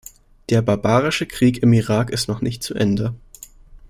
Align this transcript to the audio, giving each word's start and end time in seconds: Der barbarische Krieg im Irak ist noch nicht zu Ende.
Der 0.49 0.63
barbarische 0.63 1.27
Krieg 1.27 1.61
im 1.61 1.73
Irak 1.73 2.09
ist 2.09 2.27
noch 2.27 2.41
nicht 2.41 2.63
zu 2.63 2.73
Ende. 2.73 3.13